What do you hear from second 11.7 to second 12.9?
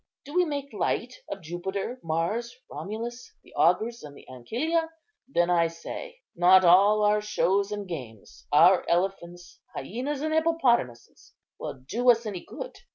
do us any good.